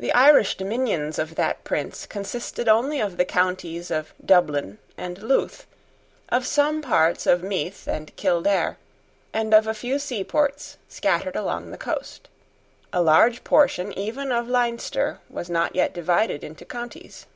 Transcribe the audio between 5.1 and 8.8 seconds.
Louth, of some parts of Meath and Kildare,